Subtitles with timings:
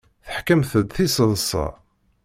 [0.25, 1.65] Teḥkamt-d tiseḍsa.